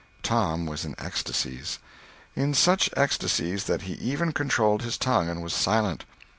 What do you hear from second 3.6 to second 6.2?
that he even controlled his tongue and was silent.